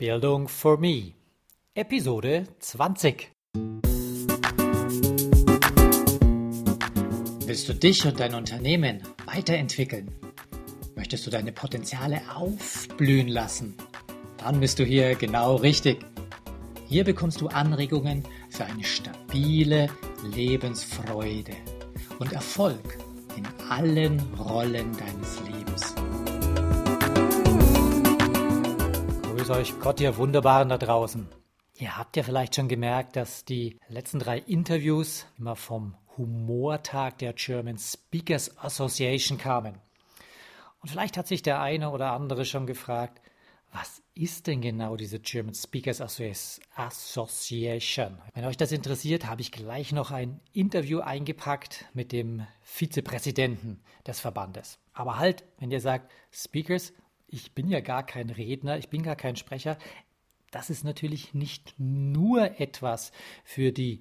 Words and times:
Bildung 0.00 0.48
for 0.48 0.78
Me, 0.78 1.12
Episode 1.74 2.46
20. 2.58 3.30
Willst 7.44 7.68
du 7.68 7.74
dich 7.74 8.06
und 8.06 8.18
dein 8.18 8.34
Unternehmen 8.34 9.02
weiterentwickeln? 9.26 10.10
Möchtest 10.96 11.26
du 11.26 11.30
deine 11.30 11.52
Potenziale 11.52 12.22
aufblühen 12.34 13.28
lassen? 13.28 13.74
Dann 14.38 14.60
bist 14.60 14.78
du 14.78 14.84
hier 14.84 15.16
genau 15.16 15.56
richtig. 15.56 15.98
Hier 16.88 17.04
bekommst 17.04 17.42
du 17.42 17.48
Anregungen 17.48 18.24
für 18.48 18.64
eine 18.64 18.84
stabile 18.84 19.90
Lebensfreude 20.24 21.56
und 22.18 22.32
Erfolg 22.32 22.96
in 23.36 23.46
allen 23.68 24.18
Rollen 24.38 24.96
deines 24.96 25.40
Lebens. 25.40 25.49
Euch 29.50 29.78
Gott, 29.80 30.00
ihr 30.00 30.16
Wunderbaren 30.16 30.68
da 30.68 30.78
draußen. 30.78 31.26
Ihr 31.76 31.98
habt 31.98 32.16
ja 32.16 32.22
vielleicht 32.22 32.54
schon 32.54 32.68
gemerkt, 32.68 33.16
dass 33.16 33.44
die 33.44 33.80
letzten 33.88 34.20
drei 34.20 34.38
Interviews 34.38 35.26
immer 35.38 35.56
vom 35.56 35.96
Humortag 36.16 37.18
der 37.18 37.32
German 37.32 37.76
Speakers 37.76 38.56
Association 38.58 39.38
kamen. 39.38 39.74
Und 40.80 40.88
vielleicht 40.88 41.16
hat 41.16 41.26
sich 41.26 41.42
der 41.42 41.60
eine 41.60 41.90
oder 41.90 42.12
andere 42.12 42.44
schon 42.44 42.68
gefragt, 42.68 43.20
was 43.72 44.02
ist 44.14 44.46
denn 44.46 44.60
genau 44.60 44.94
diese 44.94 45.18
German 45.18 45.54
Speakers 45.54 46.00
Association? 46.00 48.18
Wenn 48.34 48.44
euch 48.44 48.56
das 48.56 48.70
interessiert, 48.70 49.26
habe 49.26 49.40
ich 49.40 49.50
gleich 49.50 49.90
noch 49.90 50.12
ein 50.12 50.40
Interview 50.52 51.00
eingepackt 51.00 51.86
mit 51.92 52.12
dem 52.12 52.46
Vizepräsidenten 52.62 53.82
des 54.06 54.20
Verbandes. 54.20 54.78
Aber 54.92 55.18
halt, 55.18 55.42
wenn 55.58 55.72
ihr 55.72 55.80
sagt, 55.80 56.12
Speakers, 56.30 56.92
ich 57.30 57.52
bin 57.52 57.68
ja 57.68 57.80
gar 57.80 58.04
kein 58.04 58.30
Redner, 58.30 58.78
ich 58.78 58.88
bin 58.88 59.02
gar 59.02 59.16
kein 59.16 59.36
Sprecher, 59.36 59.78
das 60.50 60.68
ist 60.68 60.84
natürlich 60.84 61.32
nicht 61.32 61.74
nur 61.78 62.60
etwas 62.60 63.12
für 63.44 63.72
die 63.72 64.00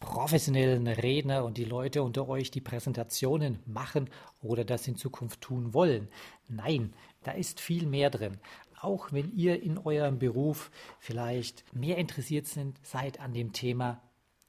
professionellen 0.00 0.86
Redner 0.86 1.44
und 1.44 1.56
die 1.56 1.64
Leute 1.64 2.02
unter 2.02 2.28
euch, 2.28 2.50
die 2.50 2.60
Präsentationen 2.60 3.60
machen 3.64 4.10
oder 4.42 4.64
das 4.64 4.86
in 4.86 4.96
Zukunft 4.96 5.40
tun 5.40 5.72
wollen. 5.72 6.08
Nein, 6.48 6.92
da 7.22 7.32
ist 7.32 7.60
viel 7.60 7.86
mehr 7.86 8.10
drin. 8.10 8.38
Auch 8.80 9.12
wenn 9.12 9.34
ihr 9.34 9.62
in 9.62 9.78
eurem 9.78 10.18
Beruf 10.18 10.70
vielleicht 10.98 11.64
mehr 11.74 11.96
interessiert 11.96 12.46
sind, 12.46 12.78
seid 12.82 13.18
an 13.20 13.32
dem 13.32 13.52
Thema, 13.52 14.02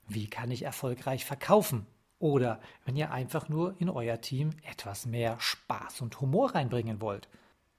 wie 0.08 0.28
kann 0.28 0.52
ich 0.52 0.64
erfolgreich 0.64 1.24
verkaufen? 1.24 1.86
Oder 2.20 2.60
wenn 2.84 2.98
ihr 2.98 3.12
einfach 3.12 3.48
nur 3.48 3.76
in 3.80 3.90
euer 3.90 4.20
Team 4.20 4.50
etwas 4.64 5.06
mehr 5.06 5.40
Spaß 5.40 6.02
und 6.02 6.20
Humor 6.20 6.54
reinbringen 6.54 7.00
wollt. 7.00 7.30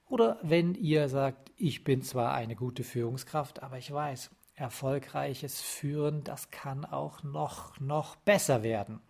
Oder 0.09 0.39
wenn 0.43 0.75
ihr 0.75 1.09
sagt, 1.09 1.51
ich 1.57 1.85
bin 1.85 2.03
zwar 2.03 2.35
eine 2.35 2.55
gute 2.55 2.85
Führungskraft, 2.85 3.63
aber 3.63 3.79
ich 3.79 3.93
weiß, 3.93 4.31
erfolgreiches 4.55 5.61
Führen, 5.61 6.23
das 6.25 6.51
kann 6.51 6.85
auch 6.85 7.23
noch, 7.23 7.79
noch 7.81 8.17
besser 8.17 8.63
werden. 8.63 9.01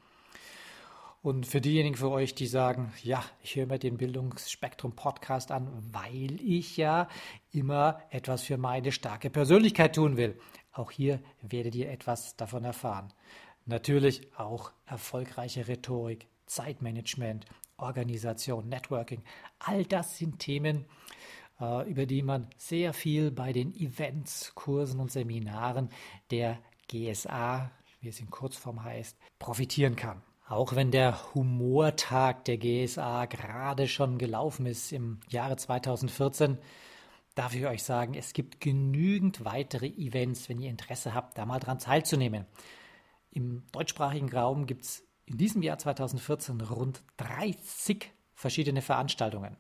Und 1.22 1.44
für 1.44 1.61
diejenigen 1.61 1.97
von 1.97 2.12
euch, 2.12 2.34
die 2.34 2.47
sagen, 2.47 2.92
ja, 3.02 3.22
ich 3.42 3.56
höre 3.56 3.67
mir 3.67 3.80
den 3.80 3.97
Bildungsspektrum 3.97 4.92
Podcast 4.92 5.50
an, 5.50 5.69
weil 5.92 6.41
ich 6.41 6.77
ja 6.77 7.08
immer 7.50 8.00
etwas 8.11 8.42
für 8.42 8.58
meine 8.58 8.92
starke 8.92 9.28
Persönlichkeit 9.28 9.97
tun 9.97 10.17
will. 10.17 10.39
Auch 10.72 10.92
hier 10.92 11.20
werdet 11.42 11.74
ihr 11.74 11.91
etwas 11.91 12.36
davon 12.36 12.62
erfahren. 12.62 13.12
Natürlich 13.64 14.28
auch 14.36 14.70
erfolgreiche 14.86 15.67
Rhetorik, 15.67 16.28
Zeitmanagement, 16.47 17.44
Organisation, 17.78 18.69
Networking. 18.69 19.22
All 19.58 19.84
das 19.84 20.19
sind 20.19 20.38
Themen, 20.38 20.86
äh, 21.60 21.88
über 21.88 22.06
die 22.06 22.22
man 22.22 22.48
sehr 22.56 22.92
viel 22.92 23.30
bei 23.30 23.52
den 23.52 23.74
Events, 23.74 24.55
Kursen 24.55 25.00
und 25.00 25.10
Seminaren 25.10 25.91
der 26.30 26.58
GSA, 26.88 27.70
wie 28.00 28.08
es 28.08 28.20
in 28.20 28.30
Kurzform 28.30 28.83
heißt, 28.83 29.18
profitieren 29.38 29.96
kann. 29.96 30.22
Auch 30.48 30.77
wenn 30.77 30.92
der 30.92 31.34
Humortag 31.34 32.45
der 32.45 32.58
GSA 32.58 33.27
gerade 33.27 33.89
schon 33.89 34.17
gelaufen 34.17 34.67
ist 34.67 34.92
im 34.92 35.18
Jahre 35.28 35.56
2014, 35.56 36.58
darf 37.34 37.55
ich 37.55 37.67
euch 37.67 37.83
sagen, 37.83 38.14
es 38.14 38.33
gibt 38.33 38.61
genügend 38.61 39.45
weitere 39.45 39.89
Events, 39.89 40.48
wenn 40.48 40.61
ihr 40.61 40.70
Interesse 40.70 41.14
habt, 41.14 41.36
da 41.36 41.46
mal 41.46 41.58
dran 41.58 41.80
teilzunehmen. 41.80 42.46
Im 43.30 43.64
deutschsprachigen 43.72 44.33
Raum 44.33 44.67
gibt 44.67 44.84
es 44.84 45.05
in 45.27 45.39
diesem 45.39 45.63
Jahr 45.63 45.79
2014 45.79 46.61
rund 46.61 47.03
30 47.19 48.11
verschiedene 48.35 48.83
Veranstaltungen. 48.83 49.57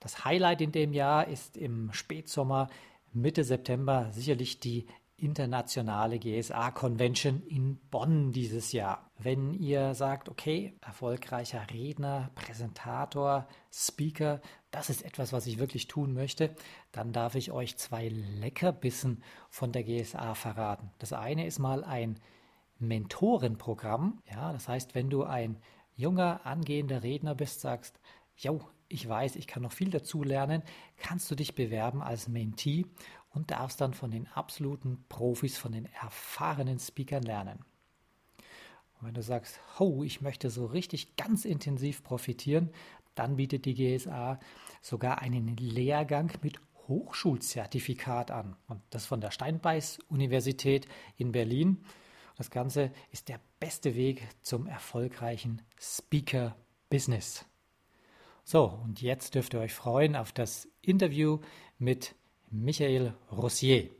Das 0.00 0.24
Highlight 0.24 0.60
in 0.60 0.72
dem 0.72 0.92
Jahr 0.92 1.28
ist 1.28 1.56
im 1.56 1.92
Spätsommer, 1.92 2.68
Mitte 3.12 3.44
September 3.44 4.08
sicherlich 4.12 4.58
die 4.58 4.86
internationale 5.16 6.18
GSA 6.18 6.72
Convention 6.72 7.42
in 7.46 7.76
Bonn 7.90 8.32
dieses 8.32 8.72
Jahr. 8.72 9.10
Wenn 9.18 9.54
ihr 9.54 9.94
sagt, 9.94 10.28
okay, 10.28 10.74
erfolgreicher 10.80 11.64
Redner, 11.70 12.30
Präsentator, 12.34 13.46
Speaker, 13.70 14.40
das 14.72 14.90
ist 14.90 15.04
etwas, 15.04 15.32
was 15.32 15.46
ich 15.46 15.58
wirklich 15.58 15.86
tun 15.86 16.12
möchte, 16.12 16.56
dann 16.90 17.12
darf 17.12 17.36
ich 17.36 17.52
euch 17.52 17.76
zwei 17.76 18.08
Leckerbissen 18.08 19.22
von 19.48 19.70
der 19.70 19.84
GSA 19.84 20.34
verraten. 20.34 20.90
Das 20.98 21.12
eine 21.12 21.46
ist 21.46 21.60
mal 21.60 21.84
ein 21.84 22.18
Mentorenprogramm. 22.82 24.20
Ja, 24.30 24.52
das 24.52 24.68
heißt, 24.68 24.94
wenn 24.94 25.10
du 25.10 25.24
ein 25.24 25.58
junger, 25.94 26.44
angehender 26.44 27.02
Redner 27.02 27.34
bist, 27.34 27.60
sagst, 27.60 28.00
jo, 28.36 28.60
ich 28.88 29.08
weiß, 29.08 29.36
ich 29.36 29.46
kann 29.46 29.62
noch 29.62 29.72
viel 29.72 29.90
dazu 29.90 30.22
lernen, 30.22 30.62
kannst 30.96 31.30
du 31.30 31.34
dich 31.34 31.54
bewerben 31.54 32.02
als 32.02 32.28
Mentee 32.28 32.86
und 33.30 33.50
darfst 33.50 33.80
dann 33.80 33.94
von 33.94 34.10
den 34.10 34.26
absoluten 34.28 35.04
Profis, 35.08 35.56
von 35.56 35.72
den 35.72 35.86
erfahrenen 36.00 36.78
Speakern 36.78 37.22
lernen. 37.22 37.64
Und 39.00 39.08
wenn 39.08 39.14
du 39.14 39.22
sagst, 39.22 39.60
oh, 39.78 40.02
ich 40.02 40.20
möchte 40.20 40.50
so 40.50 40.66
richtig 40.66 41.16
ganz 41.16 41.44
intensiv 41.44 42.02
profitieren, 42.02 42.70
dann 43.14 43.36
bietet 43.36 43.64
die 43.64 43.74
GSA 43.74 44.38
sogar 44.80 45.20
einen 45.20 45.56
Lehrgang 45.56 46.30
mit 46.42 46.60
Hochschulzertifikat 46.88 48.30
an. 48.30 48.56
Und 48.68 48.80
das 48.90 49.06
von 49.06 49.20
der 49.20 49.30
Steinbeiß 49.30 50.00
Universität 50.08 50.86
in 51.16 51.32
Berlin. 51.32 51.84
Das 52.36 52.50
Ganze 52.50 52.92
ist 53.10 53.28
der 53.28 53.40
beste 53.60 53.94
Weg 53.94 54.26
zum 54.40 54.66
erfolgreichen 54.66 55.60
Speaker-Business. 55.78 57.44
So, 58.42 58.64
und 58.64 59.02
jetzt 59.02 59.34
dürft 59.34 59.52
ihr 59.52 59.60
euch 59.60 59.74
freuen 59.74 60.16
auf 60.16 60.32
das 60.32 60.66
Interview 60.80 61.40
mit 61.78 62.14
Michael 62.50 63.14
Rossier. 63.30 63.90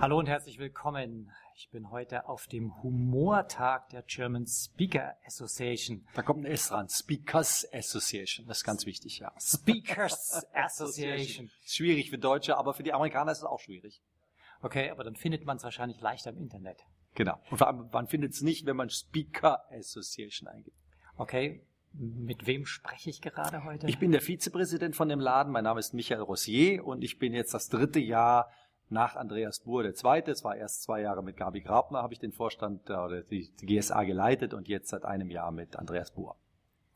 Hallo 0.00 0.18
und 0.18 0.28
herzlich 0.28 0.58
willkommen. 0.60 1.32
Ich 1.56 1.68
bin 1.70 1.90
heute 1.90 2.28
auf 2.28 2.46
dem 2.46 2.82
Humortag 2.82 3.90
der 3.90 4.02
German 4.02 4.46
Speaker 4.46 5.16
Association. 5.26 6.06
Da 6.14 6.22
kommt 6.22 6.44
ein 6.44 6.50
S 6.50 6.70
ran. 6.70 6.88
Speakers 6.88 7.66
Association. 7.72 8.46
Das 8.46 8.58
ist 8.58 8.64
ganz 8.64 8.86
wichtig, 8.86 9.18
ja. 9.18 9.32
Speakers 9.38 10.46
Association. 10.54 11.50
Schwierig 11.64 12.10
für 12.10 12.18
Deutsche, 12.18 12.56
aber 12.56 12.74
für 12.74 12.84
die 12.84 12.92
Amerikaner 12.92 13.32
ist 13.32 13.38
es 13.38 13.44
auch 13.44 13.60
schwierig. 13.60 14.00
Okay, 14.62 14.90
aber 14.90 15.04
dann 15.04 15.16
findet 15.16 15.44
man 15.46 15.56
es 15.56 15.64
wahrscheinlich 15.64 16.00
leichter 16.00 16.30
im 16.30 16.38
Internet. 16.38 16.78
Genau. 17.14 17.40
Und 17.50 17.58
vor 17.58 17.66
allem, 17.66 17.88
man 17.92 18.06
findet 18.06 18.32
es 18.32 18.42
nicht, 18.42 18.66
wenn 18.66 18.76
man 18.76 18.90
Speaker 18.90 19.64
Association 19.70 20.48
eingibt. 20.48 20.76
Okay, 21.16 21.64
mit 21.92 22.46
wem 22.46 22.66
spreche 22.66 23.10
ich 23.10 23.20
gerade 23.20 23.64
heute? 23.64 23.88
Ich 23.88 23.98
bin 23.98 24.12
der 24.12 24.20
Vizepräsident 24.20 24.94
von 24.94 25.08
dem 25.08 25.18
Laden. 25.18 25.52
Mein 25.52 25.64
Name 25.64 25.80
ist 25.80 25.92
Michael 25.92 26.22
Rossier 26.22 26.84
und 26.84 27.02
ich 27.02 27.18
bin 27.18 27.34
jetzt 27.34 27.52
das 27.52 27.68
dritte 27.68 27.98
Jahr 27.98 28.50
nach 28.90 29.16
Andreas 29.16 29.60
Buhr 29.60 29.82
der 29.82 29.94
zweite. 29.94 30.30
Es 30.30 30.44
war 30.44 30.56
erst 30.56 30.82
zwei 30.82 31.00
Jahre 31.00 31.22
mit 31.22 31.36
Gabi 31.36 31.60
Grabner, 31.60 32.02
habe 32.02 32.12
ich 32.12 32.20
den 32.20 32.32
Vorstand 32.32 32.90
äh, 32.90 32.94
oder 32.94 33.22
die 33.22 33.50
GSA 33.62 34.04
geleitet 34.04 34.54
und 34.54 34.68
jetzt 34.68 34.88
seit 34.90 35.04
einem 35.04 35.30
Jahr 35.30 35.52
mit 35.52 35.76
Andreas 35.76 36.12
Buhr. 36.12 36.36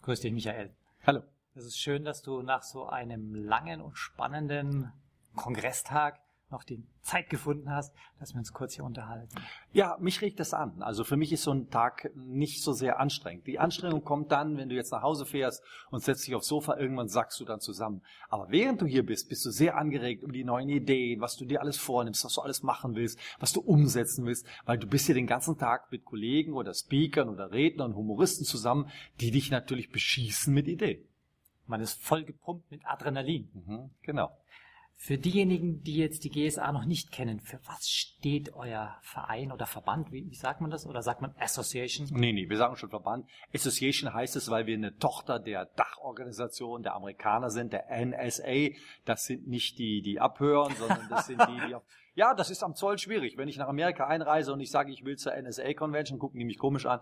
Grüß 0.02 0.20
dich, 0.20 0.32
Michael. 0.32 0.70
Hallo. 1.06 1.22
Es 1.54 1.64
ist 1.64 1.78
schön, 1.78 2.04
dass 2.04 2.22
du 2.22 2.42
nach 2.42 2.62
so 2.62 2.86
einem 2.86 3.34
langen 3.34 3.80
und 3.80 3.96
spannenden 3.96 4.92
Kongresstag 5.36 6.20
noch 6.50 6.64
die 6.64 6.82
Zeit 7.02 7.28
gefunden 7.30 7.70
hast, 7.70 7.94
dass 8.18 8.32
wir 8.32 8.38
uns 8.38 8.52
kurz 8.52 8.74
hier 8.74 8.84
unterhalten. 8.84 9.36
Ja, 9.72 9.96
mich 10.00 10.20
regt 10.22 10.40
das 10.40 10.54
an. 10.54 10.82
Also 10.82 11.04
für 11.04 11.16
mich 11.16 11.32
ist 11.32 11.42
so 11.42 11.52
ein 11.52 11.68
Tag 11.68 12.10
nicht 12.14 12.62
so 12.62 12.72
sehr 12.72 13.00
anstrengend. 13.00 13.46
Die 13.46 13.58
Anstrengung 13.58 14.04
kommt 14.04 14.32
dann, 14.32 14.56
wenn 14.56 14.68
du 14.68 14.74
jetzt 14.74 14.92
nach 14.92 15.02
Hause 15.02 15.26
fährst 15.26 15.62
und 15.90 16.02
setzt 16.02 16.26
dich 16.26 16.34
aufs 16.34 16.46
Sofa, 16.46 16.76
irgendwann 16.76 17.08
sagst 17.08 17.40
du 17.40 17.44
dann 17.44 17.60
zusammen. 17.60 18.02
Aber 18.28 18.50
während 18.50 18.80
du 18.80 18.86
hier 18.86 19.04
bist, 19.04 19.28
bist 19.28 19.44
du 19.44 19.50
sehr 19.50 19.76
angeregt 19.76 20.22
über 20.22 20.32
die 20.32 20.44
neuen 20.44 20.68
Ideen, 20.68 21.20
was 21.20 21.36
du 21.36 21.44
dir 21.44 21.60
alles 21.60 21.76
vornimmst, 21.76 22.24
was 22.24 22.34
du 22.34 22.40
alles 22.40 22.62
machen 22.62 22.94
willst, 22.94 23.18
was 23.40 23.52
du 23.52 23.60
umsetzen 23.60 24.24
willst, 24.24 24.46
weil 24.64 24.78
du 24.78 24.86
bist 24.86 25.06
hier 25.06 25.14
den 25.14 25.26
ganzen 25.26 25.58
Tag 25.58 25.90
mit 25.90 26.04
Kollegen 26.04 26.54
oder 26.54 26.72
Speakern 26.72 27.28
oder 27.28 27.52
Rednern, 27.52 27.96
Humoristen 27.96 28.44
zusammen, 28.46 28.90
die 29.20 29.30
dich 29.30 29.50
natürlich 29.50 29.90
beschießen 29.90 30.52
mit 30.54 30.68
Ideen. 30.68 31.04
Man 31.66 31.80
ist 31.80 32.02
voll 32.02 32.24
gepumpt 32.24 32.70
mit 32.70 32.84
Adrenalin. 32.84 33.48
Mhm, 33.54 33.90
genau. 34.02 34.30
Für 34.96 35.18
diejenigen, 35.18 35.82
die 35.82 35.96
jetzt 35.96 36.24
die 36.24 36.30
GSA 36.30 36.72
noch 36.72 36.86
nicht 36.86 37.12
kennen, 37.12 37.40
für 37.40 37.60
was 37.66 37.88
steht 37.88 38.54
euer 38.54 38.96
Verein 39.02 39.52
oder 39.52 39.66
Verband? 39.66 40.12
Wie, 40.12 40.30
wie, 40.30 40.34
sagt 40.34 40.60
man 40.60 40.70
das? 40.70 40.86
Oder 40.86 41.02
sagt 41.02 41.20
man 41.20 41.34
Association? 41.38 42.08
Nee, 42.12 42.32
nee, 42.32 42.48
wir 42.48 42.56
sagen 42.56 42.76
schon 42.76 42.88
Verband. 42.88 43.26
Association 43.54 44.14
heißt 44.14 44.36
es, 44.36 44.50
weil 44.50 44.66
wir 44.66 44.74
eine 44.74 44.96
Tochter 44.96 45.38
der 45.38 45.66
Dachorganisation 45.66 46.82
der 46.82 46.94
Amerikaner 46.94 47.50
sind, 47.50 47.72
der 47.72 47.86
NSA. 47.90 48.74
Das 49.04 49.26
sind 49.26 49.46
nicht 49.46 49.78
die, 49.78 50.00
die 50.00 50.20
abhören, 50.20 50.74
sondern 50.76 51.08
das 51.10 51.26
sind 51.26 51.40
die, 51.48 51.66
die 51.66 51.74
auf 51.74 51.84
ja, 52.16 52.32
das 52.32 52.50
ist 52.50 52.62
am 52.62 52.76
Zoll 52.76 52.98
schwierig. 52.98 53.36
Wenn 53.36 53.48
ich 53.48 53.56
nach 53.56 53.68
Amerika 53.68 54.06
einreise 54.06 54.52
und 54.52 54.60
ich 54.60 54.70
sage, 54.70 54.92
ich 54.92 55.04
will 55.04 55.16
zur 55.16 55.32
NSA 55.34 55.74
Convention, 55.74 56.18
gucken 56.18 56.38
die 56.38 56.44
mich 56.44 56.58
komisch 56.58 56.86
an. 56.86 57.00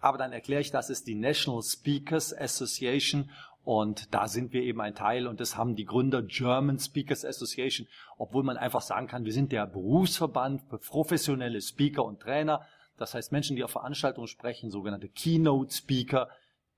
Aber 0.00 0.18
dann 0.18 0.32
erkläre 0.32 0.60
ich, 0.60 0.70
das 0.70 0.90
ist 0.90 1.06
die 1.06 1.14
National 1.14 1.62
Speakers 1.62 2.36
Association 2.36 3.30
und 3.64 4.14
da 4.14 4.26
sind 4.26 4.52
wir 4.52 4.62
eben 4.62 4.80
ein 4.80 4.94
Teil 4.94 5.26
und 5.26 5.40
das 5.40 5.56
haben 5.56 5.76
die 5.76 5.84
Gründer 5.84 6.22
German 6.22 6.78
Speakers 6.78 7.24
Association, 7.24 7.86
obwohl 8.16 8.42
man 8.42 8.56
einfach 8.56 8.80
sagen 8.80 9.06
kann, 9.06 9.24
wir 9.24 9.32
sind 9.32 9.52
der 9.52 9.66
Berufsverband 9.66 10.62
für 10.68 10.78
professionelle 10.78 11.60
Speaker 11.60 12.04
und 12.04 12.20
Trainer. 12.20 12.62
Das 12.96 13.14
heißt 13.14 13.32
Menschen, 13.32 13.56
die 13.56 13.64
auf 13.64 13.70
Veranstaltungen 13.70 14.28
sprechen, 14.28 14.70
sogenannte 14.70 15.08
Keynote 15.08 15.72
Speaker. 15.74 16.28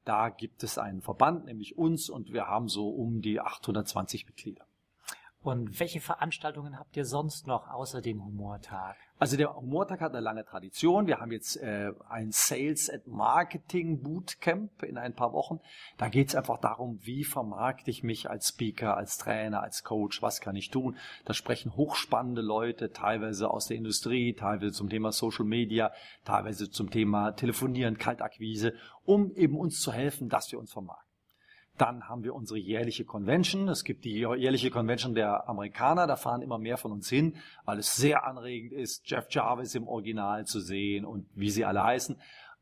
Da 0.04 0.30
gibt 0.30 0.64
es 0.64 0.78
einen 0.78 1.02
Verband, 1.02 1.44
nämlich 1.44 1.78
uns, 1.78 2.10
und 2.10 2.32
wir 2.32 2.48
haben 2.48 2.68
so 2.68 2.88
um 2.88 3.20
die 3.20 3.40
820 3.40 4.26
Mitglieder. 4.26 4.66
Und 5.42 5.80
welche 5.80 6.00
Veranstaltungen 6.00 6.78
habt 6.78 6.96
ihr 6.96 7.04
sonst 7.04 7.48
noch 7.48 7.68
außer 7.68 8.00
dem 8.00 8.24
Humortag? 8.24 8.96
Also 9.18 9.36
der 9.36 9.56
Humortag 9.56 10.00
hat 10.00 10.12
eine 10.12 10.20
lange 10.20 10.44
Tradition. 10.44 11.08
Wir 11.08 11.18
haben 11.18 11.32
jetzt 11.32 11.56
äh, 11.56 11.92
ein 12.08 12.30
Sales 12.30 12.88
and 12.88 13.08
Marketing 13.08 14.00
Bootcamp 14.00 14.84
in 14.84 14.98
ein 14.98 15.14
paar 15.14 15.32
Wochen. 15.32 15.58
Da 15.96 16.08
geht 16.08 16.28
es 16.28 16.36
einfach 16.36 16.58
darum, 16.58 17.00
wie 17.02 17.24
vermarkte 17.24 17.90
ich 17.90 18.04
mich 18.04 18.30
als 18.30 18.48
Speaker, 18.48 18.96
als 18.96 19.18
Trainer, 19.18 19.62
als 19.62 19.82
Coach, 19.82 20.22
was 20.22 20.40
kann 20.40 20.54
ich 20.54 20.70
tun. 20.70 20.96
Da 21.24 21.34
sprechen 21.34 21.74
hochspannende 21.74 22.42
Leute, 22.42 22.92
teilweise 22.92 23.50
aus 23.50 23.66
der 23.66 23.76
Industrie, 23.76 24.34
teilweise 24.34 24.72
zum 24.72 24.90
Thema 24.90 25.10
Social 25.10 25.44
Media, 25.44 25.92
teilweise 26.24 26.70
zum 26.70 26.90
Thema 26.90 27.32
Telefonieren, 27.32 27.98
Kaltakquise, 27.98 28.74
um 29.04 29.32
eben 29.34 29.56
uns 29.56 29.80
zu 29.80 29.92
helfen, 29.92 30.28
dass 30.28 30.52
wir 30.52 30.60
uns 30.60 30.72
vermarkten. 30.72 31.11
Dann 31.78 32.08
haben 32.08 32.22
wir 32.22 32.34
unsere 32.34 32.58
jährliche 32.58 33.04
Convention. 33.04 33.68
Es 33.68 33.84
gibt 33.84 34.04
die 34.04 34.12
jährliche 34.12 34.70
Convention 34.70 35.14
der 35.14 35.48
Amerikaner. 35.48 36.06
Da 36.06 36.16
fahren 36.16 36.42
immer 36.42 36.58
mehr 36.58 36.76
von 36.76 36.92
uns 36.92 37.08
hin, 37.08 37.36
weil 37.64 37.78
es 37.78 37.96
sehr 37.96 38.26
anregend 38.26 38.72
ist, 38.72 39.08
Jeff 39.08 39.26
Jarvis 39.30 39.74
im 39.74 39.88
Original 39.88 40.44
zu 40.44 40.60
sehen 40.60 41.04
und 41.04 41.26
wie 41.34 41.50
sie 41.50 41.64
alle 41.64 41.82
heißen. 41.82 42.16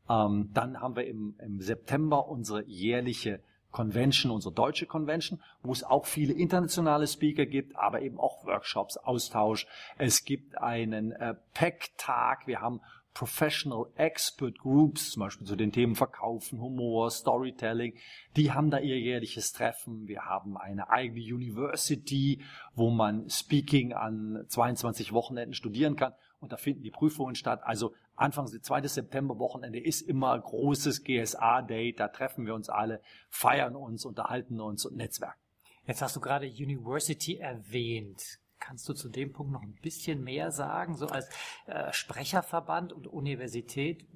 Ähm, 0.09 0.49
dann 0.53 0.79
haben 0.79 0.95
wir 0.95 1.07
im, 1.07 1.35
im 1.39 1.61
September 1.61 2.27
unsere 2.27 2.63
jährliche 2.65 3.41
Convention, 3.71 4.31
unsere 4.31 4.53
deutsche 4.53 4.85
Convention, 4.85 5.41
wo 5.63 5.71
es 5.71 5.83
auch 5.83 6.05
viele 6.05 6.33
internationale 6.33 7.07
Speaker 7.07 7.45
gibt, 7.45 7.75
aber 7.75 8.01
eben 8.01 8.19
auch 8.19 8.45
Workshops, 8.45 8.97
Austausch. 8.97 9.65
Es 9.97 10.25
gibt 10.25 10.57
einen 10.57 11.11
äh, 11.13 11.35
PEC-Tag. 11.53 12.47
Wir 12.47 12.61
haben 12.61 12.81
Professional 13.13 13.87
Expert 13.95 14.57
Groups, 14.59 15.11
zum 15.11 15.21
Beispiel 15.21 15.45
zu 15.45 15.55
den 15.55 15.71
Themen 15.71 15.95
Verkaufen, 15.95 16.61
Humor, 16.61 17.11
Storytelling, 17.11 17.95
die 18.35 18.51
haben 18.51 18.71
da 18.71 18.79
ihr 18.79 18.99
jährliches 18.99 19.51
Treffen. 19.51 20.07
Wir 20.07 20.25
haben 20.25 20.57
eine 20.57 20.89
eigene 20.89 21.21
University, 21.21 22.41
wo 22.73 22.89
man 22.89 23.29
Speaking 23.29 23.93
an 23.93 24.45
22 24.47 25.13
Wochenenden 25.13 25.53
studieren 25.53 25.95
kann 25.95 26.13
und 26.39 26.51
da 26.51 26.57
finden 26.57 26.83
die 26.83 26.91
Prüfungen 26.91 27.35
statt. 27.35 27.61
Also 27.63 27.93
Anfang 28.15 28.47
2. 28.47 28.87
September 28.87 29.39
Wochenende 29.39 29.79
ist 29.79 30.01
immer 30.01 30.37
großes 30.39 31.03
GSA-Day, 31.03 31.93
da 31.93 32.07
treffen 32.07 32.45
wir 32.45 32.55
uns 32.55 32.69
alle, 32.69 33.01
feiern 33.29 33.75
uns, 33.75 34.05
unterhalten 34.05 34.59
uns 34.59 34.85
und 34.85 34.95
netzwerken. 34.95 35.39
Jetzt 35.85 36.01
hast 36.01 36.15
du 36.15 36.19
gerade 36.19 36.47
University 36.47 37.37
erwähnt. 37.37 38.40
Kannst 38.61 38.87
du 38.87 38.93
zu 38.93 39.09
dem 39.09 39.33
Punkt 39.33 39.51
noch 39.51 39.63
ein 39.63 39.75
bisschen 39.81 40.23
mehr 40.23 40.51
sagen, 40.51 40.95
so 40.95 41.07
als 41.07 41.27
äh, 41.65 41.91
Sprecherverband 41.91 42.93
und 42.93 43.07
Universität? 43.07 44.07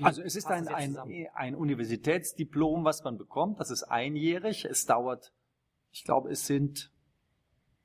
also 0.00 0.22
es 0.22 0.36
ist 0.36 0.46
ein, 0.46 0.68
ein, 0.68 0.96
ein 1.34 1.54
Universitätsdiplom, 1.54 2.84
was 2.84 3.02
man 3.02 3.18
bekommt. 3.18 3.60
Das 3.60 3.70
ist 3.70 3.82
einjährig. 3.82 4.64
Es 4.64 4.86
dauert, 4.86 5.34
ich 5.90 6.04
glaube, 6.04 6.30
es 6.30 6.46
sind 6.46 6.92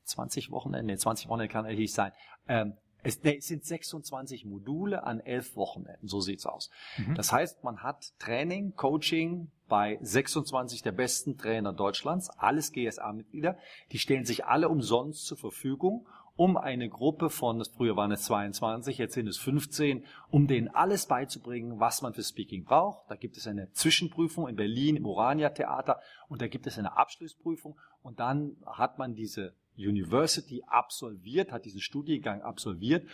20 0.04 0.52
Wochenende, 0.52 0.94
nee, 0.94 0.98
20 0.98 1.28
Wochenende 1.30 1.52
kann 1.52 1.66
ehrlich 1.66 1.92
sein. 1.92 2.14
Ähm, 2.48 2.78
es, 3.04 3.24
nee, 3.24 3.38
es 3.38 3.48
sind 3.48 3.66
26 3.66 4.46
Module 4.46 5.04
an 5.04 5.20
elf 5.20 5.56
Wochenenden, 5.56 6.08
so 6.08 6.22
sieht's 6.22 6.46
aus. 6.46 6.70
Mhm. 6.98 7.16
Das 7.16 7.32
heißt, 7.32 7.64
man 7.64 7.82
hat 7.84 8.14
Training, 8.20 8.76
Coaching 8.76 9.52
bei 9.68 9.98
26 10.02 10.82
der 10.82 10.92
besten 10.92 11.38
Trainer 11.38 11.74
Deutschlands, 11.74 12.30
alles 12.30 12.72
GSA-Mitglieder. 12.72 13.58
Die 13.92 14.00
stellen 14.00 14.26
sich 14.26 14.46
alle 14.46 14.70
umsonst 14.70 15.26
zur 15.26 15.38
Verfügung, 15.38 16.08
um 16.38 16.56
eine 16.56 16.88
Gruppe 16.88 17.32
von, 17.32 17.64
früher 17.66 17.96
waren 17.96 18.12
es 18.12 18.22
22, 18.24 19.00
jetzt 19.00 19.16
sind 19.16 19.28
es 19.28 19.40
15, 19.40 20.06
um 20.30 20.48
denen 20.48 20.68
alles 20.68 21.08
beizubringen, 21.08 21.80
was 21.80 22.04
man 22.04 22.14
für 22.14 22.24
Speaking 22.24 22.64
braucht. 22.64 23.10
Da 23.10 23.16
gibt 23.16 23.38
es 23.38 23.48
eine 23.48 23.72
Zwischenprüfung 23.72 24.48
in 24.48 24.56
Berlin 24.56 24.96
im 24.96 25.06
Urania 25.06 25.50
Theater 25.50 26.00
und 26.30 26.42
da 26.42 26.48
gibt 26.48 26.68
es 26.68 26.78
eine 26.78 26.96
Abschlussprüfung 26.96 27.78
und 28.04 28.20
dann 28.20 28.56
hat 28.66 29.00
man 29.00 29.16
diese 29.16 29.56
University 29.78 30.64
absolviert, 30.68 31.52
hat 31.52 31.66
diesen 31.66 31.82
Studiengang 31.82 32.42
absolviert 32.42 33.06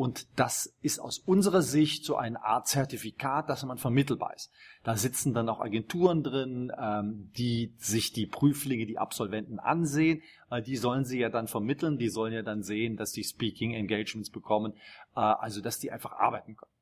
und 0.00 0.26
das 0.38 0.74
ist 0.80 0.98
aus 0.98 1.18
unserer 1.18 1.62
Sicht 1.62 2.04
so 2.04 2.16
eine 2.16 2.42
Art 2.42 2.66
Zertifikat, 2.66 3.50
dass 3.50 3.64
man 3.64 3.76
vermittelbar 3.76 4.34
ist. 4.34 4.50
Da 4.82 4.96
sitzen 4.96 5.34
dann 5.34 5.48
auch 5.48 5.60
Agenturen 5.60 6.22
drin, 6.22 6.72
ähm, 6.78 7.30
die 7.36 7.74
sich 7.76 8.12
die 8.12 8.26
Prüflinge, 8.26 8.86
die 8.86 8.98
Absolventen 8.98 9.58
ansehen. 9.58 10.22
Äh, 10.50 10.62
die 10.62 10.76
sollen 10.76 11.04
sie 11.04 11.18
ja 11.18 11.28
dann 11.28 11.48
vermitteln, 11.48 11.98
die 11.98 12.08
sollen 12.08 12.32
ja 12.32 12.42
dann 12.42 12.62
sehen, 12.62 12.96
dass 12.96 13.12
die 13.12 13.24
Speaking 13.24 13.74
Engagements 13.74 14.30
bekommen, 14.30 14.72
äh, 15.16 15.20
also 15.20 15.60
dass 15.60 15.78
die 15.78 15.90
einfach 15.90 16.12
arbeiten 16.12 16.56
können. 16.56 16.72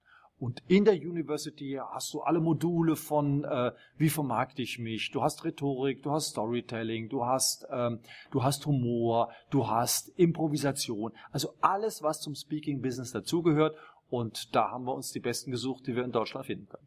Und 0.41 0.63
in 0.69 0.85
der 0.85 0.95
University 0.95 1.81
hast 1.91 2.15
du 2.15 2.21
alle 2.21 2.41
Module 2.41 2.95
von, 2.95 3.45
äh, 3.45 3.73
wie 3.97 4.09
vermarkte 4.09 4.63
ich 4.63 4.79
mich, 4.79 5.11
du 5.11 5.23
hast 5.23 5.45
Rhetorik, 5.45 6.03
du 6.03 6.13
hast 6.13 6.29
Storytelling, 6.29 7.09
du 7.09 7.25
hast, 7.25 7.67
ähm, 7.71 8.01
du 8.31 8.45
hast 8.45 8.65
Humor, 8.67 9.33
du 9.51 9.69
hast 9.69 10.11
Improvisation, 10.17 11.13
also 11.33 11.55
alles, 11.61 12.03
was 12.03 12.21
zum 12.21 12.37
Speaking 12.37 12.81
Business 12.83 13.11
dazugehört. 13.11 13.77
Und 14.11 14.55
da 14.55 14.71
haben 14.71 14.85
wir 14.85 14.95
uns 14.95 15.13
die 15.13 15.21
Besten 15.21 15.51
gesucht, 15.51 15.87
die 15.87 15.95
wir 15.95 16.05
in 16.05 16.13
Deutschland 16.13 16.47
finden 16.47 16.69
können. 16.69 16.87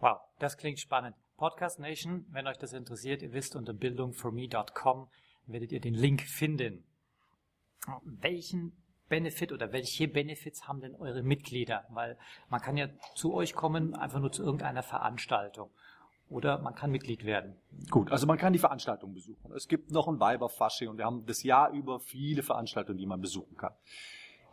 Wow, 0.00 0.18
das 0.38 0.58
klingt 0.58 0.80
spannend. 0.80 1.16
Podcast 1.36 1.78
Nation, 1.78 2.26
wenn 2.30 2.46
euch 2.46 2.58
das 2.58 2.72
interessiert, 2.72 3.22
ihr 3.22 3.32
wisst, 3.32 3.56
unter 3.56 3.72
bildungforme.com 3.72 5.08
werdet 5.46 5.72
ihr 5.72 5.80
den 5.80 5.94
Link 5.94 6.22
finden. 6.22 6.84
Welchen 8.04 8.72
Benefit 9.12 9.52
oder 9.52 9.72
welche 9.72 10.08
Benefits 10.08 10.66
haben 10.66 10.80
denn 10.80 10.94
eure 10.94 11.22
Mitglieder? 11.22 11.84
Weil 11.90 12.16
man 12.48 12.62
kann 12.62 12.78
ja 12.78 12.88
zu 13.14 13.34
euch 13.34 13.52
kommen, 13.52 13.94
einfach 13.94 14.20
nur 14.20 14.32
zu 14.32 14.42
irgendeiner 14.42 14.82
Veranstaltung. 14.82 15.68
Oder 16.30 16.58
man 16.62 16.74
kann 16.74 16.90
Mitglied 16.90 17.26
werden. 17.26 17.56
Gut, 17.90 18.10
also 18.10 18.26
man 18.26 18.38
kann 18.38 18.54
die 18.54 18.58
Veranstaltung 18.58 19.12
besuchen. 19.12 19.52
Es 19.52 19.68
gibt 19.68 19.90
noch 19.90 20.08
ein 20.08 20.18
Weiberfasching 20.18 20.88
und 20.88 20.96
wir 20.96 21.04
haben 21.04 21.26
das 21.26 21.42
Jahr 21.42 21.72
über 21.72 22.00
viele 22.00 22.42
Veranstaltungen, 22.42 22.96
die 22.96 23.04
man 23.04 23.20
besuchen 23.20 23.54
kann. 23.54 23.74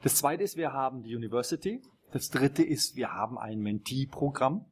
Das 0.02 0.18
zweite 0.18 0.44
ist, 0.44 0.58
wir 0.58 0.74
haben 0.74 1.04
die 1.04 1.16
University. 1.16 1.82
Das 2.12 2.30
dritte 2.30 2.62
ist, 2.62 2.98
wir 2.98 3.14
haben 3.14 3.38
ein 3.38 3.60
Mentee-Programm. 3.60 4.66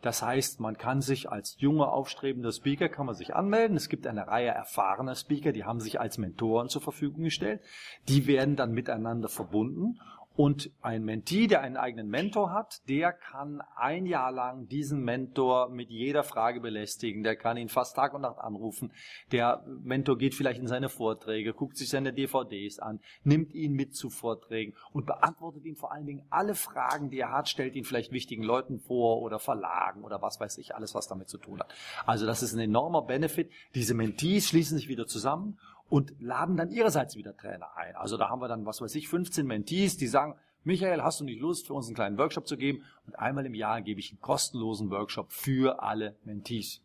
Das 0.00 0.22
heißt, 0.22 0.60
man 0.60 0.78
kann 0.78 1.00
sich 1.00 1.28
als 1.28 1.56
junger, 1.58 1.92
aufstrebender 1.92 2.52
Speaker, 2.52 2.88
kann 2.88 3.06
man 3.06 3.16
sich 3.16 3.34
anmelden. 3.34 3.76
Es 3.76 3.88
gibt 3.88 4.06
eine 4.06 4.28
Reihe 4.28 4.48
erfahrener 4.48 5.16
Speaker, 5.16 5.52
die 5.52 5.64
haben 5.64 5.80
sich 5.80 6.00
als 6.00 6.18
Mentoren 6.18 6.68
zur 6.68 6.82
Verfügung 6.82 7.24
gestellt. 7.24 7.60
Die 8.08 8.26
werden 8.28 8.54
dann 8.54 8.72
miteinander 8.72 9.28
verbunden 9.28 9.98
und 10.38 10.70
ein 10.82 11.04
Mentee, 11.04 11.48
der 11.48 11.62
einen 11.62 11.76
eigenen 11.76 12.08
Mentor 12.10 12.52
hat, 12.52 12.88
der 12.88 13.12
kann 13.12 13.60
ein 13.74 14.06
Jahr 14.06 14.30
lang 14.30 14.68
diesen 14.68 15.02
Mentor 15.02 15.68
mit 15.68 15.90
jeder 15.90 16.22
Frage 16.22 16.60
belästigen. 16.60 17.24
Der 17.24 17.34
kann 17.34 17.56
ihn 17.56 17.68
fast 17.68 17.96
Tag 17.96 18.14
und 18.14 18.20
Nacht 18.20 18.38
anrufen. 18.38 18.92
Der 19.32 19.64
Mentor 19.66 20.16
geht 20.16 20.36
vielleicht 20.36 20.60
in 20.60 20.68
seine 20.68 20.90
Vorträge, 20.90 21.54
guckt 21.54 21.76
sich 21.76 21.88
seine 21.88 22.12
DVDs 22.12 22.78
an, 22.78 23.00
nimmt 23.24 23.52
ihn 23.52 23.72
mit 23.72 23.96
zu 23.96 24.10
Vorträgen 24.10 24.74
und 24.92 25.06
beantwortet 25.06 25.64
ihm 25.64 25.74
vor 25.74 25.90
allen 25.90 26.06
Dingen 26.06 26.24
alle 26.30 26.54
Fragen, 26.54 27.10
die 27.10 27.18
er 27.18 27.32
hat, 27.32 27.48
stellt 27.48 27.74
ihn 27.74 27.82
vielleicht 27.82 28.12
wichtigen 28.12 28.44
Leuten 28.44 28.78
vor 28.78 29.22
oder 29.22 29.40
Verlagen 29.40 30.04
oder 30.04 30.22
was 30.22 30.38
weiß 30.38 30.58
ich, 30.58 30.72
alles, 30.72 30.94
was 30.94 31.08
damit 31.08 31.28
zu 31.28 31.38
tun 31.38 31.58
hat. 31.58 31.74
Also 32.06 32.26
das 32.26 32.44
ist 32.44 32.52
ein 32.52 32.60
enormer 32.60 33.02
Benefit. 33.02 33.50
Diese 33.74 33.92
Mentees 33.94 34.46
schließen 34.46 34.78
sich 34.78 34.88
wieder 34.88 35.08
zusammen 35.08 35.58
und 35.88 36.14
laden 36.20 36.56
dann 36.56 36.70
ihrerseits 36.70 37.16
wieder 37.16 37.36
Trainer 37.36 37.76
ein. 37.76 37.96
Also 37.96 38.16
da 38.16 38.28
haben 38.28 38.40
wir 38.40 38.48
dann, 38.48 38.66
was 38.66 38.80
weiß 38.80 38.94
ich, 38.94 39.08
15 39.08 39.46
Mentees, 39.46 39.96
die 39.96 40.06
sagen, 40.06 40.34
Michael, 40.64 41.02
hast 41.02 41.20
du 41.20 41.24
nicht 41.24 41.40
Lust, 41.40 41.66
für 41.66 41.74
uns 41.74 41.86
einen 41.86 41.94
kleinen 41.94 42.18
Workshop 42.18 42.46
zu 42.46 42.56
geben? 42.56 42.84
Und 43.06 43.18
einmal 43.18 43.46
im 43.46 43.54
Jahr 43.54 43.80
gebe 43.80 44.00
ich 44.00 44.10
einen 44.10 44.20
kostenlosen 44.20 44.90
Workshop 44.90 45.32
für 45.32 45.82
alle 45.82 46.16
Mentees. 46.24 46.82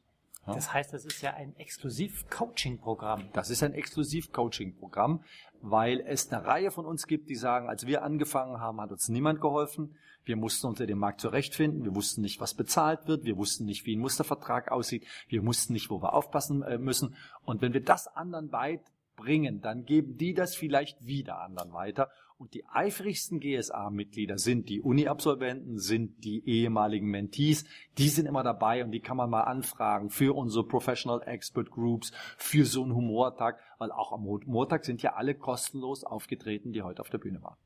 Ja? 0.48 0.54
Das 0.54 0.74
heißt, 0.74 0.94
das 0.94 1.06
ist 1.06 1.22
ja 1.22 1.34
ein 1.34 1.56
Exklusiv-Coaching-Programm. 1.58 3.30
Das 3.34 3.50
ist 3.50 3.64
ein 3.64 3.74
Exklusiv-Coaching-Programm, 3.74 5.24
weil 5.62 6.02
es 6.02 6.32
eine 6.32 6.46
Reihe 6.46 6.72
von 6.72 6.86
uns 6.86 7.08
gibt, 7.08 7.30
die 7.30 7.36
sagen, 7.36 7.68
als 7.68 7.86
wir 7.88 8.04
angefangen 8.04 8.60
haben, 8.60 8.80
hat 8.80 8.92
uns 8.92 9.10
niemand 9.10 9.42
geholfen. 9.42 9.96
Wir 10.26 10.38
mussten 10.38 10.68
unter 10.68 10.86
dem 10.86 11.00
Markt 11.00 11.20
zurechtfinden. 11.20 11.84
Wir 11.84 11.96
wussten 11.96 12.22
nicht, 12.22 12.40
was 12.40 12.54
bezahlt 12.54 13.08
wird. 13.08 13.26
Wir 13.26 13.38
wussten 13.38 13.66
nicht, 13.66 13.86
wie 13.86 13.96
ein 13.96 14.00
Mustervertrag 14.00 14.72
aussieht. 14.72 15.06
Wir 15.28 15.46
wussten 15.46 15.74
nicht, 15.74 15.90
wo 15.90 16.02
wir 16.02 16.14
aufpassen 16.14 16.62
äh, 16.64 16.78
müssen. 16.78 17.16
Und 17.44 17.62
wenn 17.62 17.74
wir 17.74 17.84
das 17.84 18.08
anderen 18.08 18.52
weit 18.54 18.82
bringen, 19.16 19.62
dann 19.62 19.86
geben 19.86 20.18
die 20.18 20.34
das 20.34 20.56
vielleicht 20.56 21.06
wieder 21.06 21.42
anderen 21.42 21.74
weiter. 21.74 22.10
Und 22.38 22.56
die 22.56 22.66
eifrigsten 22.66 23.40
GSA-Mitglieder 23.40 24.38
sind 24.38 24.68
die 24.68 24.82
Uni-Absolventen, 24.82 25.78
sind 25.80 26.24
die 26.26 26.44
ehemaligen 26.46 27.08
Mentees. 27.08 27.64
Die 27.98 28.10
sind 28.10 28.26
immer 28.26 28.44
dabei 28.44 28.84
und 28.84 28.92
die 28.92 29.00
kann 29.00 29.18
man 29.18 29.30
mal 29.30 29.44
anfragen 29.44 30.10
für 30.10 30.36
unsere 30.36 30.66
Professional 30.66 31.22
Expert 31.22 31.72
Groups, 31.72 32.12
für 32.38 32.66
so 32.66 32.84
einen 32.84 32.96
Humortag, 32.96 33.60
weil 33.78 33.92
auch 33.92 34.12
am 34.12 34.26
Humortag 34.26 34.84
sind 34.84 35.02
ja 35.02 35.14
alle 35.14 35.36
kostenlos 35.36 36.04
aufgetreten, 36.04 36.74
die 36.74 36.82
heute 36.82 37.02
auf 37.02 37.10
der 37.10 37.20
Bühne 37.20 37.42
waren. 37.42 37.58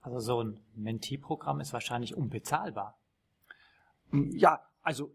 Also 0.00 0.18
so 0.18 0.42
ein 0.42 0.60
Mentee-Programm 0.74 1.60
ist 1.60 1.72
wahrscheinlich 1.72 2.14
unbezahlbar. 2.16 2.98
Ja, 4.12 4.60
also 4.82 5.14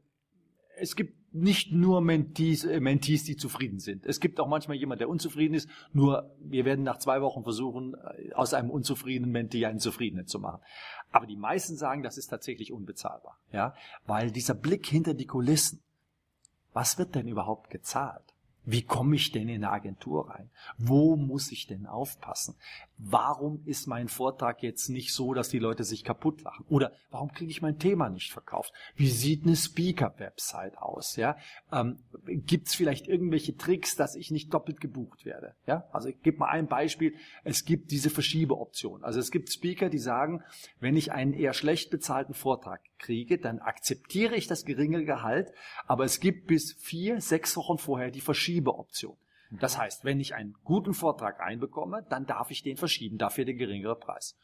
es 0.78 0.96
gibt 0.96 1.17
nicht 1.32 1.72
nur 1.72 2.02
Mentees, 2.02 2.64
äh, 2.64 2.80
Mentees, 2.80 3.24
die 3.24 3.36
zufrieden 3.36 3.80
sind. 3.80 4.06
Es 4.06 4.20
gibt 4.20 4.40
auch 4.40 4.48
manchmal 4.48 4.78
jemand, 4.78 5.02
der 5.02 5.10
unzufrieden 5.10 5.54
ist. 5.54 5.70
Nur 5.94 6.32
wir 6.40 6.66
werden 6.66 6.84
nach 6.84 6.98
zwei 7.00 7.22
Wochen 7.22 7.44
versuchen, 7.44 7.96
äh, 7.96 8.34
aus 8.34 8.54
einem 8.54 8.70
unzufriedenen 8.70 9.32
Mentee 9.32 9.66
einen 9.66 9.80
zufriedenen 9.80 10.28
zu 10.28 10.40
machen. 10.40 10.62
Aber 11.12 11.26
die 11.26 11.36
meisten 11.36 11.76
sagen, 11.76 12.04
das 12.04 12.18
ist 12.18 12.28
tatsächlich 12.28 12.72
unbezahlbar, 12.72 13.40
ja, 13.52 13.74
weil 14.06 14.32
dieser 14.32 14.54
Blick 14.54 14.86
hinter 14.86 15.14
die 15.14 15.26
Kulissen. 15.26 15.82
Was 16.74 16.98
wird 16.98 17.16
denn 17.16 17.28
überhaupt 17.28 17.70
gezahlt? 17.70 18.36
Wie 18.64 18.82
komme 18.84 19.16
ich 19.16 19.32
denn 19.32 19.48
in 19.48 19.64
eine 19.64 19.72
Agentur 19.72 20.30
rein? 20.30 20.50
Wo 20.78 21.16
muss 21.16 21.52
ich 21.54 21.68
denn 21.68 21.86
aufpassen? 21.88 22.56
Warum 23.00 23.62
ist 23.66 23.88
mein 23.88 24.08
Vortrag 24.08 24.64
jetzt 24.64 24.90
nicht 24.90 25.14
so, 25.14 25.36
dass 25.36 25.50
die 25.50 25.60
Leute 25.60 25.84
sich 25.84 26.04
kaputt 26.04 26.42
lachen? 26.42 26.66
Oder 26.68 26.94
warum 27.12 27.32
kriege 27.32 27.52
ich 27.52 27.62
mein 27.62 27.78
Thema 27.78 28.10
nicht 28.10 28.32
verkauft? 28.32 28.74
Wie 28.96 29.10
sieht 29.10 29.44
eine 29.44 29.56
Speaker-Website 29.56 30.80
aus? 30.80 31.16
Ja, 31.16 31.38
ähm, 31.72 32.00
gibt 32.26 32.68
es 32.68 32.76
vielleicht 32.76 33.08
irgendwelche 33.08 33.56
Tricks, 33.56 33.96
dass 33.96 34.16
ich 34.16 34.32
nicht 34.32 34.52
doppelt 34.52 34.82
gebucht 34.82 35.26
werde? 35.26 35.54
Ja, 35.68 35.88
also 35.92 36.10
ich 36.10 36.22
gebe 36.24 36.40
mal 36.40 36.50
ein 36.50 36.68
Beispiel. 36.68 37.14
Es 37.44 37.66
gibt 37.66 37.92
diese 37.92 38.10
Verschiebeoption. 38.10 39.04
Also 39.04 39.20
es 39.20 39.30
gibt 39.30 39.52
Speaker, 39.52 39.90
die 39.90 40.00
sagen, 40.00 40.44
wenn 40.80 40.98
ich 40.98 41.12
einen 41.12 41.34
eher 41.34 41.54
schlecht 41.54 41.92
bezahlten 41.92 42.34
Vortrag 42.34 42.82
kriege, 42.98 43.38
dann 43.38 43.60
akzeptiere 43.60 44.36
ich 44.36 44.48
das 44.48 44.66
geringe 44.66 45.06
Gehalt, 45.06 45.52
aber 45.86 46.04
es 46.04 46.20
gibt 46.20 46.48
bis 46.48 46.74
vier, 46.80 47.22
sechs 47.22 47.56
Wochen 47.58 47.78
vorher 47.78 48.10
die 48.10 48.22
Verschiebeoption. 48.22 49.18
Das 49.52 49.78
heißt, 49.78 50.04
wenn 50.04 50.20
ich 50.20 50.36
einen 50.36 50.56
guten 50.64 50.94
Vortrag 50.94 51.40
einbekomme, 51.40 52.06
dann 52.10 52.26
darf 52.26 52.52
ich 52.52 52.64
den 52.64 52.78
verschieben, 52.78 53.18
dafür 53.18 53.46
den 53.46 53.58
geringeren 53.58 54.00
Preis. 54.00 54.38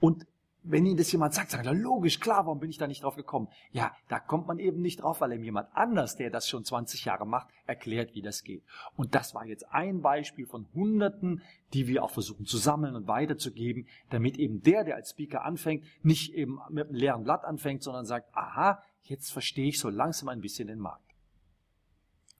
Und 0.00 0.26
wenn 0.62 0.84
Ihnen 0.84 0.96
das 0.96 1.10
jemand 1.10 1.32
sagt, 1.32 1.50
sagt 1.50 1.66
er, 1.66 1.72
logisch, 1.72 2.20
klar, 2.20 2.44
warum 2.44 2.60
bin 2.60 2.70
ich 2.70 2.76
da 2.76 2.86
nicht 2.86 3.02
drauf 3.02 3.16
gekommen? 3.16 3.48
Ja, 3.72 3.94
da 4.08 4.20
kommt 4.20 4.46
man 4.46 4.58
eben 4.58 4.82
nicht 4.82 5.02
drauf, 5.02 5.20
weil 5.20 5.32
ihm 5.32 5.42
jemand 5.42 5.74
anders, 5.74 6.16
der 6.16 6.30
das 6.30 6.48
schon 6.48 6.64
20 6.64 7.04
Jahre 7.04 7.26
macht, 7.26 7.48
erklärt, 7.66 8.14
wie 8.14 8.22
das 8.22 8.44
geht. 8.44 8.62
Und 8.96 9.14
das 9.14 9.34
war 9.34 9.46
jetzt 9.46 9.72
ein 9.72 10.02
Beispiel 10.02 10.46
von 10.46 10.66
Hunderten, 10.74 11.42
die 11.72 11.86
wir 11.86 12.04
auch 12.04 12.10
versuchen 12.10 12.44
zu 12.44 12.58
sammeln 12.58 12.94
und 12.94 13.06
weiterzugeben, 13.06 13.86
damit 14.10 14.38
eben 14.38 14.62
der, 14.62 14.84
der 14.84 14.96
als 14.96 15.10
Speaker 15.10 15.44
anfängt, 15.44 15.84
nicht 16.02 16.34
eben 16.34 16.60
mit 16.68 16.88
einem 16.88 16.96
leeren 16.96 17.24
Blatt 17.24 17.44
anfängt, 17.44 17.82
sondern 17.82 18.04
sagt, 18.04 18.34
aha, 18.36 18.82
jetzt 19.02 19.32
verstehe 19.32 19.68
ich 19.68 19.78
so 19.78 19.88
langsam 19.88 20.28
ein 20.28 20.40
bisschen 20.40 20.68
den 20.68 20.78
Markt. 20.78 21.14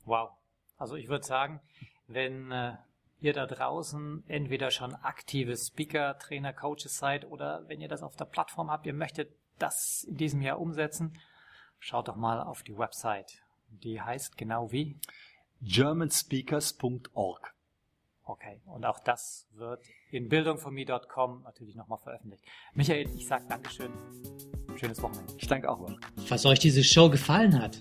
Wow. 0.04 0.30
Also 0.76 0.96
ich 0.96 1.08
würde 1.08 1.24
sagen, 1.24 1.60
wenn 2.12 2.50
äh, 2.50 2.76
ihr 3.20 3.32
da 3.32 3.46
draußen 3.46 4.24
entweder 4.28 4.70
schon 4.70 4.94
aktive 4.94 5.56
Speaker, 5.56 6.18
Trainer, 6.18 6.52
Coaches 6.52 6.98
seid 6.98 7.24
oder 7.26 7.64
wenn 7.68 7.80
ihr 7.80 7.88
das 7.88 8.02
auf 8.02 8.16
der 8.16 8.24
Plattform 8.24 8.70
habt, 8.70 8.86
ihr 8.86 8.94
möchtet 8.94 9.32
das 9.58 10.04
in 10.04 10.16
diesem 10.16 10.42
Jahr 10.42 10.60
umsetzen, 10.60 11.18
schaut 11.78 12.08
doch 12.08 12.16
mal 12.16 12.42
auf 12.42 12.62
die 12.62 12.76
Website. 12.76 13.42
Die 13.68 14.00
heißt 14.00 14.36
genau 14.36 14.72
wie? 14.72 14.98
germanspeakers.org. 15.62 17.54
Okay, 18.24 18.60
und 18.66 18.86
auch 18.86 19.00
das 19.00 19.46
wird 19.52 19.82
in 20.10 20.28
bildungforme.com 20.28 21.42
natürlich 21.42 21.74
nochmal 21.74 21.98
veröffentlicht. 21.98 22.44
Michael, 22.74 23.08
ich 23.14 23.26
sage 23.26 23.44
Dankeschön. 23.48 23.92
Schönes 24.76 25.02
Wochenende. 25.02 25.34
Ich 25.36 25.46
danke 25.46 25.68
auch. 25.68 25.90
Falls 26.26 26.46
euch 26.46 26.60
diese 26.60 26.84
Show 26.84 27.10
gefallen 27.10 27.60
hat, 27.60 27.80